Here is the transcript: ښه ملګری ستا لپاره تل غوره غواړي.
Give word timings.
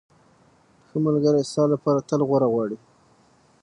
ښه 0.87 0.97
ملګری 1.05 1.41
ستا 1.49 1.63
لپاره 1.73 2.05
تل 2.09 2.21
غوره 2.29 2.47
غواړي. 2.53 2.77